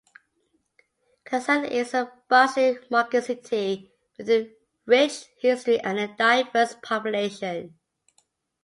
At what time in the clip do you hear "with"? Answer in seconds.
4.17-4.31